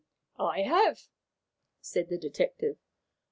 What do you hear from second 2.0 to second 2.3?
the